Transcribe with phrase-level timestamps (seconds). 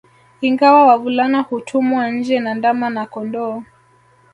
[0.41, 3.63] Ingawa wavulana hutumwa nje na ndama na kondooo